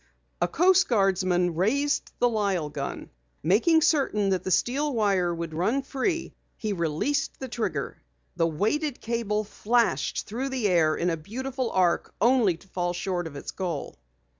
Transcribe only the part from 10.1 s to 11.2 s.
through the air in a